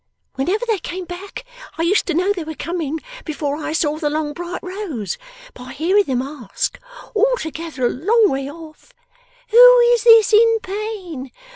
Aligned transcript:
Whenever 0.33 0.65
they 0.65 0.79
came 0.79 1.05
back, 1.05 1.45
I 1.77 1.83
used 1.83 2.07
to 2.07 2.15
know 2.15 2.33
they 2.33 2.43
were 2.43 2.55
coming 2.55 3.01
before 3.23 3.55
I 3.63 3.71
saw 3.71 3.99
the 3.99 4.09
long 4.09 4.33
bright 4.33 4.61
rows, 4.63 5.19
by 5.53 5.73
hearing 5.73 6.05
them 6.05 6.23
ask, 6.23 6.79
all 7.13 7.35
together 7.37 7.85
a 7.85 7.89
long 7.89 8.27
way 8.31 8.49
off, 8.49 8.93
"Who 9.49 9.79
is 9.93 10.03
this 10.05 10.33
in 10.33 10.57
pain! 10.63 11.31